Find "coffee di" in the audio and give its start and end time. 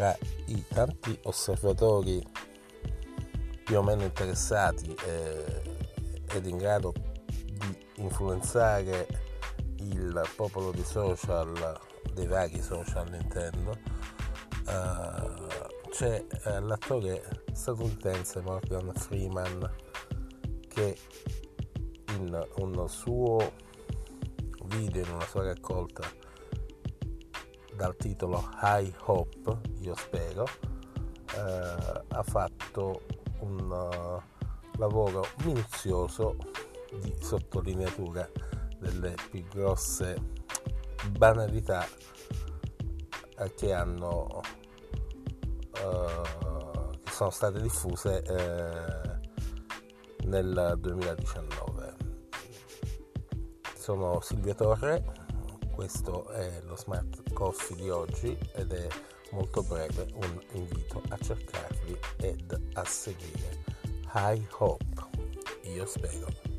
57.32-57.88